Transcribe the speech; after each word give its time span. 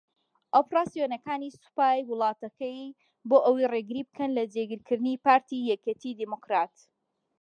ئۆپەراسیۆنەکانی 0.57 1.55
سوپای 1.61 1.99
وڵاتەکەی 2.09 2.95
بۆ 3.29 3.37
ئەوەیە 3.45 3.67
رێگری 3.73 4.07
بکەن 4.09 4.31
لە 4.37 4.43
جێگیرکردنی 4.53 5.21
پارتی 5.25 5.67
یەکێتی 5.71 6.17
دیموکرات 6.19 6.75